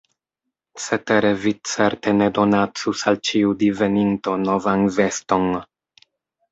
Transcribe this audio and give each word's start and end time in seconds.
Cetere 0.85 1.33
vi 1.43 1.53
certe 1.73 2.13
ne 2.23 2.31
donacus 2.39 3.05
al 3.13 3.23
ĉiu 3.31 3.55
diveninto 3.63 4.35
novan 4.49 4.93
veston. 5.01 5.49